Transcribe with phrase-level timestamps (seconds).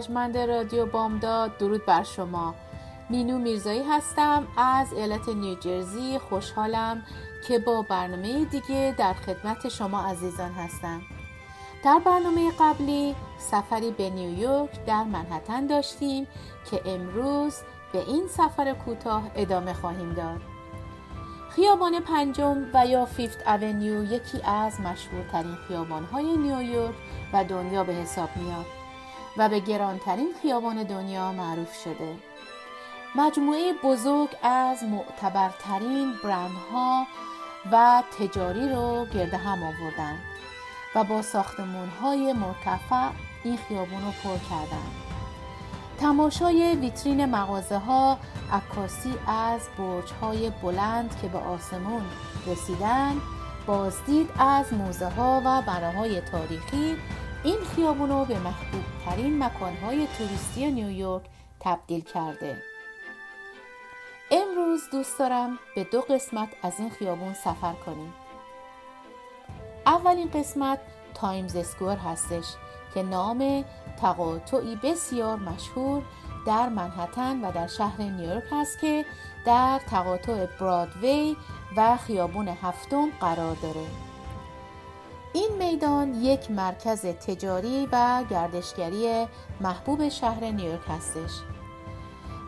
[0.00, 1.58] ارجمند رادیو بامداد.
[1.58, 2.54] درود بر شما.
[3.10, 4.46] مینو میرزایی هستم.
[4.56, 7.02] از ایالت نیوجرسی خوشحالم
[7.48, 11.02] که با برنامه دیگه در خدمت شما عزیزان هستم.
[11.84, 16.26] در برنامه قبلی سفری به نیویورک در منحتن داشتیم
[16.70, 17.56] که امروز
[17.92, 20.40] به این سفر کوتاه ادامه خواهیم داد.
[21.50, 26.94] خیابان پنجم و یا فیفت اونیو یکی از مشهورترین خیابانهای نیویورک
[27.32, 28.79] و دنیا به حساب میاد.
[29.36, 32.16] و به گرانترین خیابان دنیا معروف شده.
[33.14, 37.06] مجموعه بزرگ از معتبرترین برندها
[37.72, 40.18] و تجاری رو گرده هم آوردند
[40.94, 43.08] و با ساختمانهای مرتفع
[43.44, 44.92] این خیابون رو پر کردند
[46.00, 48.18] تماشای ویترین مغازه ها
[48.52, 52.02] عکاسی از برج های بلند که به آسمون
[52.46, 53.20] رسیدن
[53.66, 56.96] بازدید از موزه ها و بناهای تاریخی
[57.44, 61.22] این خیابون رو به محبوب ترین مکان های توریستی نیویورک
[61.60, 62.62] تبدیل کرده.
[64.30, 68.14] امروز دوست دارم به دو قسمت از این خیابون سفر کنیم.
[69.86, 70.78] اولین قسمت
[71.14, 72.44] تایمز اسکوئر هستش
[72.94, 73.64] که نام
[74.00, 76.02] تقاطعی بسیار مشهور
[76.46, 79.04] در منهتن و در شهر نیویورک است که
[79.46, 81.36] در تقاطع برادوی
[81.76, 84.09] و خیابون هفتم قرار داره.
[85.32, 89.26] این میدان یک مرکز تجاری و گردشگری
[89.60, 91.30] محبوب شهر نیویورک هستش.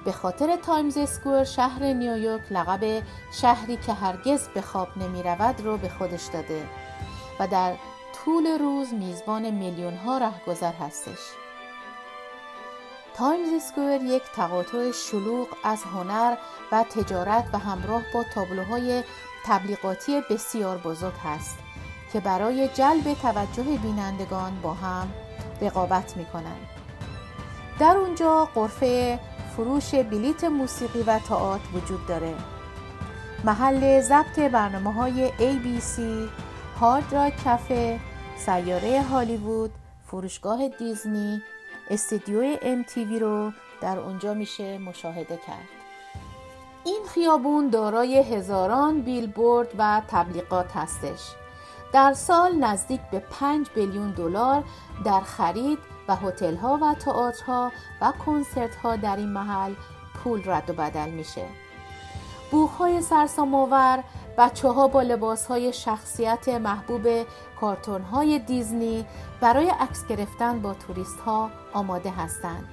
[0.04, 5.76] به خاطر تایمز اسکوئر شهر نیویورک لقب شهری که هرگز به خواب نمی رود رو
[5.76, 6.68] به خودش داده
[7.40, 7.74] و در
[8.24, 11.20] طول روز میزبان میلیون ها رهگذر هستش.
[13.14, 16.36] تایمز اسکوئر یک تقاطع شلوغ از هنر
[16.72, 19.02] و تجارت و همراه با تابلوهای
[19.46, 21.58] تبلیغاتی بسیار بزرگ هست.
[22.12, 25.12] که برای جلب توجه بینندگان با هم
[25.62, 26.66] رقابت می کنند.
[27.78, 29.18] در اونجا قرفه
[29.56, 32.34] فروش بلیت موسیقی و تئاتر وجود داره.
[33.44, 36.00] محل ضبط برنامه های ABC،
[36.80, 38.00] هارد راک کافه،
[38.36, 39.70] سیاره هالیوود،
[40.06, 41.42] فروشگاه دیزنی،
[41.90, 45.68] استدیو MTV رو در اونجا میشه مشاهده کرد.
[46.84, 51.41] این خیابون دارای هزاران بیلبورد و تبلیغات هستش.
[51.92, 54.64] در سال نزدیک به 5 billion دلار
[55.04, 59.74] در خرید و هتل ها و تئاترها و کنسرت ها در این محل
[60.14, 61.46] پول رد و بدل میشه.
[62.50, 64.04] بوق های سرسام آور
[64.38, 67.26] بچه ها با لباس های شخصیت محبوب
[67.60, 69.06] کارتون های دیزنی
[69.40, 72.68] برای عکس گرفتن با توریست ها آماده هستند.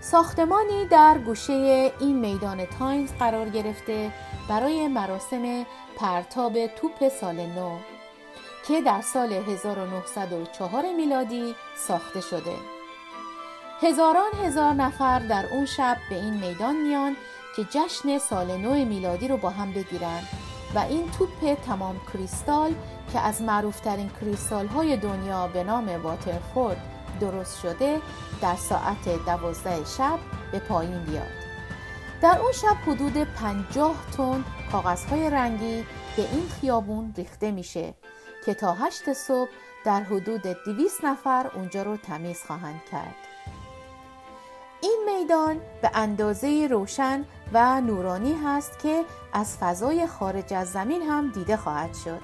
[0.00, 4.12] ساختمانی در گوشه این میدان تایمز قرار گرفته
[4.48, 5.66] برای مراسم
[5.96, 7.78] پرتاب توپ سال نو
[8.70, 12.54] که در سال 1904 میلادی ساخته شده.
[13.82, 17.16] هزاران هزار نفر در اون شب به این میدان میان
[17.56, 20.22] که جشن سال نو میلادی رو با هم بگیرن
[20.74, 22.74] و این توپ تمام کریستال
[23.12, 26.80] که از معروفترین کریستال های دنیا به نام واترفورد
[27.20, 28.00] درست شده
[28.42, 30.18] در ساعت دوازده شب
[30.52, 31.30] به پایین بیاد
[32.22, 35.84] در اون شب حدود 50 تن کاغذهای رنگی
[36.16, 37.94] به این خیابون ریخته میشه
[38.46, 39.50] که تا هشت صبح
[39.84, 43.14] در حدود 200 نفر اونجا رو تمیز خواهند کرد.
[44.80, 51.30] این میدان به اندازه روشن و نورانی هست که از فضای خارج از زمین هم
[51.30, 52.20] دیده خواهد شد.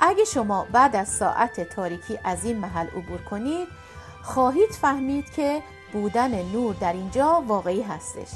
[0.00, 3.68] اگه شما بعد از ساعت تاریکی از این محل عبور کنید
[4.22, 5.62] خواهید فهمید که
[5.92, 8.28] بودن نور در اینجا واقعی هستش.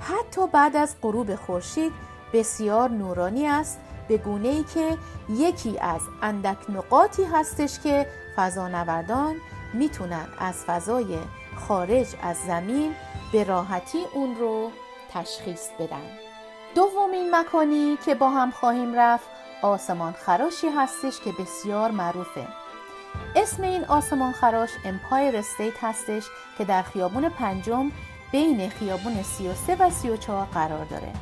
[0.00, 1.92] حتی بعد از غروب خورشید
[2.32, 3.78] بسیار نورانی است
[4.08, 8.06] به گونه ای که یکی از اندک نقاطی هستش که
[8.36, 9.34] فضانوردان
[9.74, 11.18] می‌تونن از فضای
[11.56, 12.94] خارج از زمین
[13.32, 14.70] به راحتی اون رو
[15.12, 16.04] تشخیص بدن.
[16.74, 19.28] دومین مکانی که با هم خواهیم رفت
[19.62, 22.46] آسمان خراشی هستش که بسیار معروفه.
[23.36, 26.26] اسم این آسمان خراش امپایر استیت هستش
[26.58, 27.90] که در خیابون پنجم
[28.32, 31.12] بین خیابون 33 و 34 قرار داره.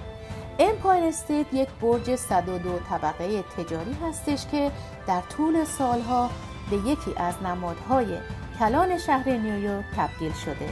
[0.58, 4.73] امپایر استیت یک برج 102 طبقه تجاری هستش که
[5.06, 6.31] در طول سالها
[6.70, 8.19] به یکی از نمادهای
[8.58, 10.69] کلان شهر نیویورک تبدیل شده.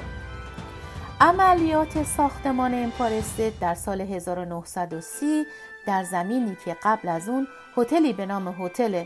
[1.20, 5.46] عملیات ساختمان امپایر استیت در سال 1930
[5.86, 9.04] در زمینی که قبل از اون هتلی به نام هتل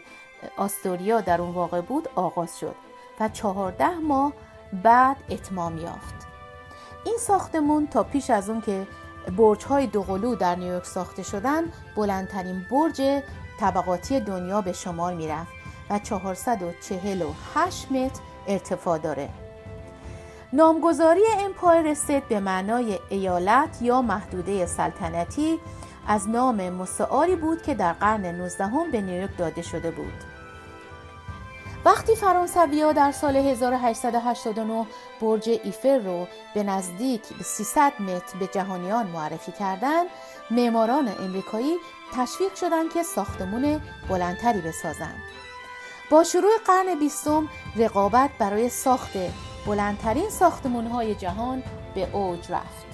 [0.56, 2.74] آستوریا در اون واقع بود آغاز شد
[3.20, 4.32] و چهارده ماه
[4.82, 6.14] بعد اتمام یافت.
[7.06, 8.86] این ساختمون تا پیش از اون که
[9.36, 11.62] برج های دوقلو در نیویورک ساخته شدن
[11.96, 13.22] بلندترین برج
[13.60, 15.52] طبقاتی دنیا به شمار می‌رفت
[15.90, 19.28] و 448 متر ارتفاع داره.
[20.52, 25.58] نامگذاری امپایر استیت به معنای ایالت یا محدوده سلطنتی
[26.06, 30.37] از نام مستعاری بود که در قرن 19 به نیویورک داده شده بود.
[31.84, 34.86] وقتی فرانسوی ها در سال 1889
[35.20, 40.06] برج ایفر رو به نزدیک 300 متر به جهانیان معرفی کردند،
[40.50, 41.76] معماران امریکایی
[42.14, 45.22] تشویق شدند که ساختمون بلندتری بسازند.
[46.10, 49.12] با شروع قرن بیستم رقابت برای ساخت
[49.66, 51.62] بلندترین ساختمانهای جهان
[51.94, 52.86] به اوج رفت.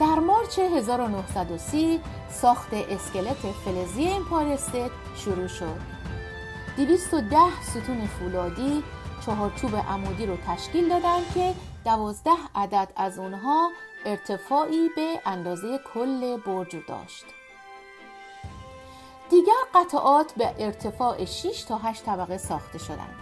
[0.00, 2.00] در مارچ 1930
[2.30, 4.58] ساخت اسکلت فلزی امپایر
[5.16, 5.99] شروع شد
[6.76, 8.84] 210 ستون فولادی
[9.26, 13.70] چهارچوب عمودی رو تشکیل دادن که دوازده عدد از اونها
[14.06, 17.24] ارتفاعی به اندازه کل برج داشت
[19.30, 23.14] دیگر قطعات به ارتفاع 6 تا 8 طبقه ساخته شدند.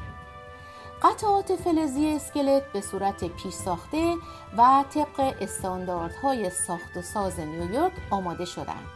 [1.02, 4.14] قطعات فلزی اسکلت به صورت پیش ساخته
[4.58, 8.86] و طبق استانداردهای ساخت و ساز نیویورک آماده شدند.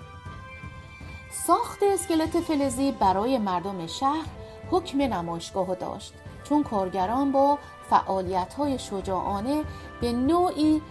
[1.47, 4.27] ساخت اسکلت فلزی برای مردم شهر
[4.73, 6.15] حکم نمایشگاه داشت
[6.45, 7.59] چون کارگران با
[7.91, 9.65] فعالیت های شجاعانه
[10.01, 10.83] به نوعی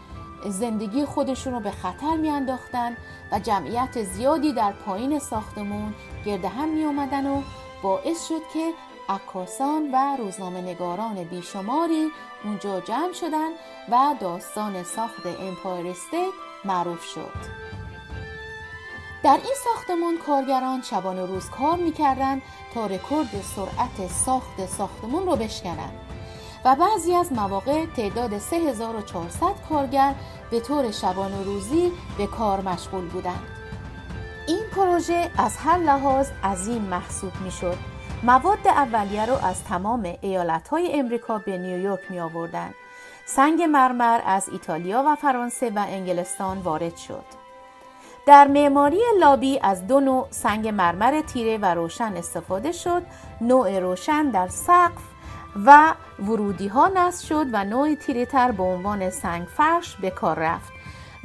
[0.50, 2.98] زندگی خودشون رو به خطر میانداختند
[3.32, 5.94] و جمعیت زیادی در پایین ساختمون
[6.26, 7.42] گرد هم می اومدن و
[7.84, 8.74] باعث شد که
[9.10, 12.08] عکاسان و روزنامه نگاران بیشماری
[12.44, 13.50] اونجا جمع شدن
[13.90, 16.34] و داستان ساخت امپایر استیت
[16.66, 17.61] معروف شد.
[19.24, 22.42] در این ساختمان کارگران شبانه روز کار می‌کردند
[22.74, 25.94] تا رکورد سرعت ساخت ساختمان رو بشکنند
[26.66, 30.16] و بعضی از مواقع تعداد 3400 کارگر
[30.52, 33.44] به طور شبانه روزی به کار مشغول بودند.
[34.48, 37.78] این پروژه از هر لحاظ عظیم محسوب می شد.
[38.24, 40.16] مواد اولیه رو از تمام
[40.72, 42.74] های امریکا به نیویورک می آوردن.
[43.26, 47.41] سنگ مرمر از ایتالیا و فرانسه و انگلستان وارد شد.
[48.26, 53.04] در معماری لابی از دو نوع سنگ مرمر تیره و روشن استفاده شد.
[53.42, 55.02] نوع روشن در سقف
[55.66, 60.40] و ورودی ها نصب شد و نوع تیره تر به عنوان سنگ فرش به کار
[60.40, 60.72] رفت.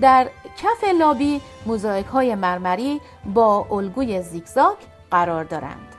[0.00, 4.76] در کف لابی موزاییک های مرمری با الگوی زیگزاگ
[5.10, 5.94] قرار دارند.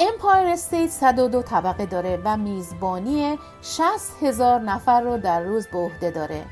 [0.00, 6.10] امپایر استیت 102 طبقه داره و میزبانی 60 هزار نفر رو در روز به عهده
[6.10, 6.44] داره.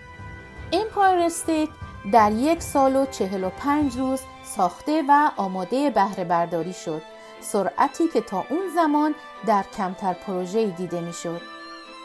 [0.72, 1.68] امپایر استیت
[2.12, 7.02] در یک سال و چهل و پنج روز ساخته و آماده بهره برداری شد
[7.40, 9.14] سرعتی که تا اون زمان
[9.46, 11.40] در کمتر پروژه دیده می‌شد.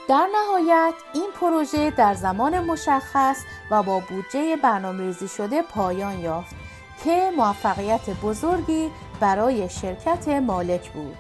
[0.10, 3.38] در نهایت این پروژه در زمان مشخص
[3.72, 6.56] و با بودجه برنامه‌ریزی شده پایان یافت
[7.04, 11.18] که موفقیت بزرگی برای شرکت مالک بود.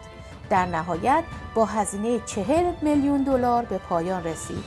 [0.50, 1.24] در نهایت
[1.56, 4.64] با هزینه چهل میلیون دلار به پایان رسید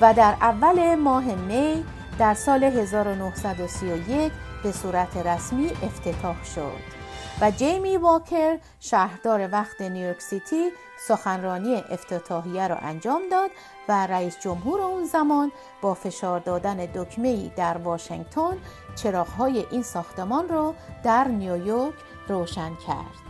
[0.00, 1.84] و در اول ماه می
[2.20, 7.00] در سال 1931 به صورت رسمی افتتاح شد
[7.40, 10.70] و جیمی واکر شهردار وقت نیویورک سیتی
[11.08, 13.50] سخنرانی افتتاحیه را انجام داد
[13.88, 18.56] و رئیس جمهور اون زمان با فشار دادن دکمه در واشنگتن
[18.94, 20.74] چراغهای این ساختمان را
[21.04, 21.94] در نیویورک
[22.28, 23.29] روشن کرد.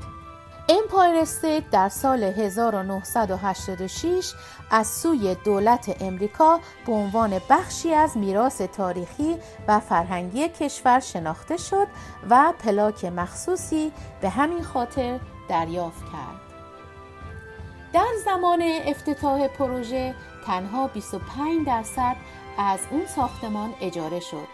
[0.73, 4.33] امپایر استیت در سال 1986
[4.71, 9.37] از سوی دولت امریکا به عنوان بخشی از میراث تاریخی
[9.69, 11.87] و فرهنگی کشور شناخته شد
[12.31, 16.41] و پلاک مخصوصی به همین خاطر دریافت کرد.
[17.93, 20.15] در زمان افتتاح پروژه
[20.47, 22.17] تنها 25 درصد
[22.59, 24.49] از اون ساختمان اجاره شد.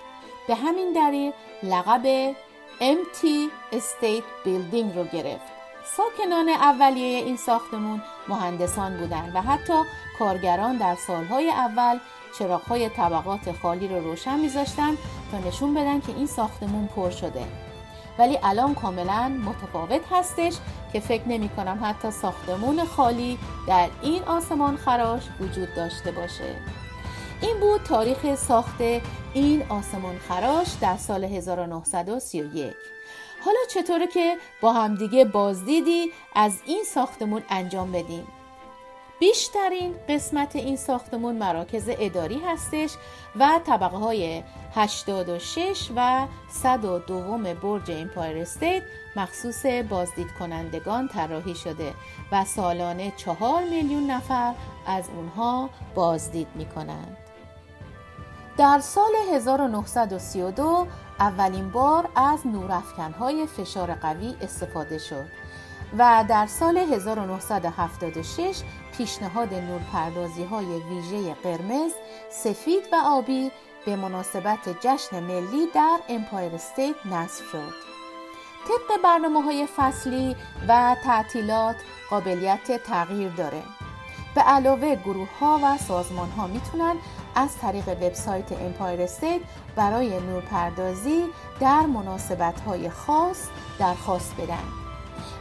[0.49, 1.33] به همین دلیل
[1.63, 2.35] لقب
[2.81, 3.27] MT
[3.73, 5.56] Estate Building رو گرفت.
[5.87, 9.83] ساکنان اولیه این ساختمون مهندسان بودند و حتی
[10.19, 11.99] کارگران در سالهای اول
[12.39, 14.95] چراغهای طبقات خالی رو روشن میذاشتن
[15.31, 17.45] تا نشون بدن که این ساختمون پر شده.
[18.19, 20.55] ولی الان کاملا متفاوت هستش
[20.93, 26.57] که فکر نمی کنم حتی ساختمون خالی در این آسمان خراش وجود داشته باشه.
[27.43, 28.81] این بود تاریخ ساخت
[29.35, 32.96] این آسمان خراش در سال 1931
[33.47, 38.27] حالا چطوره که با همدیگه بازدیدی از این ساختمون انجام بدیم
[39.21, 42.95] بیشترین قسمت این ساختمون مراکز اداری هستش
[43.37, 44.43] و طبقه های
[44.75, 48.83] 86 و 102 برج امپایر استیت
[49.17, 51.95] مخصوص بازدید کنندگان طراحی شده
[52.33, 54.55] و سالانه 4 میلیون نفر
[54.87, 57.17] از اونها بازدید می کنند.
[58.57, 60.87] در سال 1932
[61.21, 65.27] اولین بار از نورافکنهای فشار قوی استفاده شد
[65.99, 68.63] و در سال 1976
[68.97, 71.93] پیشنهاد نورپردازی های ویژه قرمز،
[72.31, 73.51] سفید و آبی
[73.87, 77.73] به مناسبت جشن ملی در امپایر استیت نصب شد.
[78.69, 80.37] طبق برنامه های فصلی
[80.69, 81.77] و تعطیلات
[82.11, 83.63] قابلیت تغییر داره.
[84.35, 86.97] به علاوه گروه ها و سازمان ها می‌تونن
[87.37, 89.41] از طریق وبسایت امپایر استیت
[89.77, 91.25] برای نورپردازی
[91.61, 94.65] در مناسبت های خاص درخواست بدن.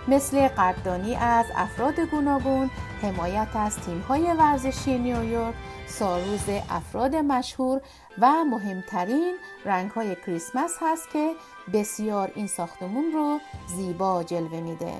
[0.07, 2.69] مثل قدردانی از افراد گوناگون،
[3.01, 5.55] حمایت از تیم‌های ورزشی نیویورک،
[5.87, 7.81] ساروز افراد مشهور
[8.21, 9.35] و مهمترین
[9.65, 11.33] رنگ‌های کریسمس هست که
[11.73, 14.93] بسیار این ساختمون رو زیبا جلوه میده.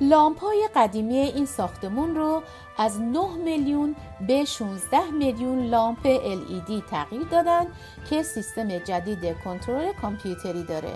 [0.00, 2.42] لامپ های قدیمی این ساختمون رو
[2.78, 3.96] از 9 میلیون
[4.26, 7.66] به 16 میلیون لامپ LED تغییر دادن
[8.10, 10.94] که سیستم جدید کنترل کامپیوتری داره.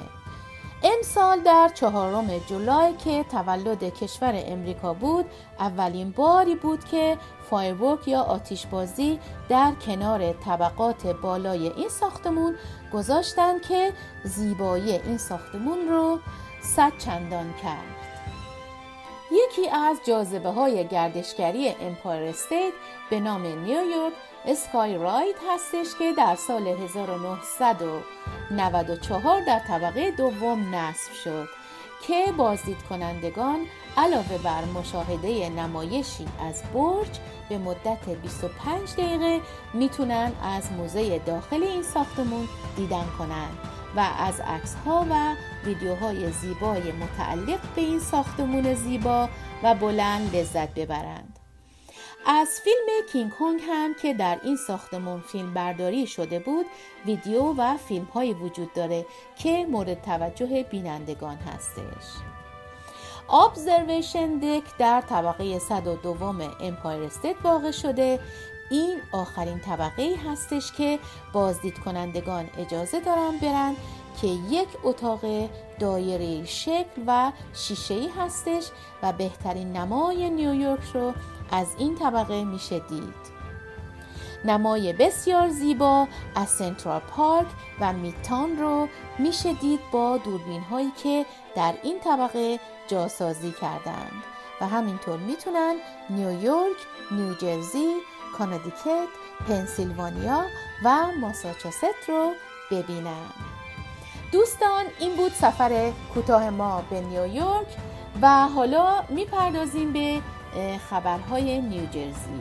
[0.83, 5.25] امسال در چهارم جولای که تولد کشور امریکا بود
[5.59, 7.19] اولین باری بود که
[7.51, 12.55] firework یا آتیشبازی در کنار طبقات بالای این ساختمون
[12.93, 13.93] گذاشتن که
[14.25, 16.19] زیبایی این ساختمون رو
[16.63, 17.98] صد چندان کرد
[19.31, 22.73] یکی از جاذبه های گردشگری امپایر استیت
[23.11, 24.13] به نام نیویورک
[24.47, 31.49] اسکای راید هستش که در سال 1994 در طبقه دوم نصب شد
[32.07, 33.59] که بازدید کنندگان
[33.97, 37.19] علاوه بر مشاهده نمایشی از برج
[37.49, 39.41] به مدت 25 دقیقه
[39.75, 46.93] می‌تونن از موزه داخل این ساختمون دیدن کنند و از عکس ها و ویدیوهای زیبای
[46.93, 49.29] متعلق به این ساختمون زیبا
[49.63, 51.39] و بلند لذت ببرند.
[52.27, 56.67] از فیلم کینگ کونگ هم که در این ساختمون فیلم برداری شده بود
[57.07, 62.05] ویدیو و فیلم هایی وجود داره که مورد توجه بینندگان هستش
[63.31, 66.17] observation deck در طبقه 102
[66.61, 68.21] امپایر استیت واقع شده
[68.71, 70.99] این آخرین طبقه هستش که
[71.33, 73.77] بازدید کنندگان اجازه دارن برن
[74.21, 75.21] که یک اتاق
[75.79, 78.65] دایره شکل و شیشه هستش
[79.03, 81.13] و بهترین نمای نیویورک رو
[81.51, 83.39] از این طبقه میشه دید.
[84.45, 87.47] نمای بسیار زیبا از سنترال پارک
[87.81, 94.23] و میتان رو میشه دید با دوربین هایی که در این طبقه جاسازی کردند
[94.61, 95.77] و همینطور می‌تونن
[96.11, 96.77] نیویورک،
[97.11, 97.95] نیوجرسی،
[98.39, 99.09] کانادیکت،
[99.49, 100.45] پنسیلوانیا
[100.85, 102.33] و ماساچوست رو
[102.71, 103.27] ببینن
[104.33, 107.67] دوستان این بود سفر کوتاه ما به نیویورک
[108.23, 110.21] و حالا می‌پردازیم به
[110.91, 112.41] خبرهای نیوجرسی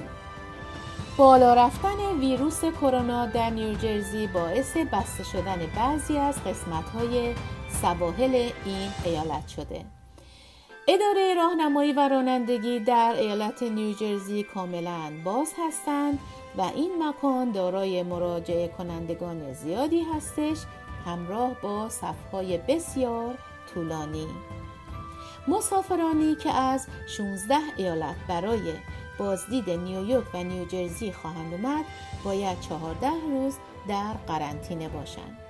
[1.18, 7.34] بالا رفتن ویروس کرونا در نیوجرسی باعث بسته شدن بعضی از قسمت‌های
[7.82, 9.97] سواحل این ایالت شده.
[10.90, 16.20] اداره راهنمایی و رانندگی در ایالت نیوجرسی کاملا باز هستند
[16.58, 20.58] و این مکان دارای مراجعه کنندگان زیادی هستش
[21.06, 23.38] همراه با صفهای بسیار
[23.74, 24.28] طولانی.
[25.48, 28.74] مسافرانی که از 16 ایالت برای
[29.18, 31.86] بازدید نیویورک و نیوجرسی خواهند اومد
[32.24, 35.47] باید 14 روز در قرنطینه باشند.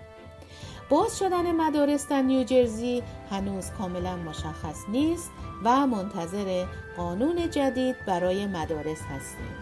[0.90, 5.32] باز شدن مدارس در نیوجرسی هنوز کاملا مشخص نیست
[5.64, 6.66] و منتظر
[6.98, 9.56] قانون جدید برای مدارس هستیم.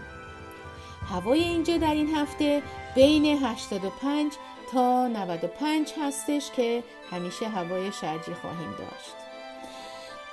[1.10, 2.62] هوای اینجا در این هفته
[2.94, 4.32] بین 85
[4.72, 9.14] تا 95 هستش که همیشه هوای شرجی خواهیم داشت.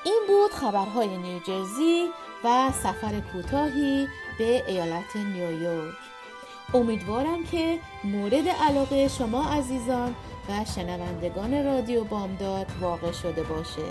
[0.06, 2.08] این بود خبرهای نیوجرسی
[2.44, 4.08] و سفر کوتاهی
[4.38, 5.94] به ایالت نیویورک
[6.74, 10.16] امیدوارم که مورد علاقه شما عزیزان
[10.50, 13.82] و شنوندگان رادیو بامداد واقع شده باشه.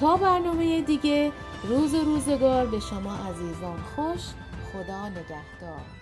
[0.00, 1.32] تا برنامه دیگه
[1.64, 4.22] روز روزگار به شما عزیزان خوش.
[4.72, 6.01] خدا نگهدار.